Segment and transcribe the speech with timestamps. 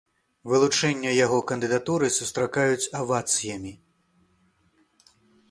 [0.51, 3.75] Вылучэнне яго кандыдатуры сустракаюць авацыямі.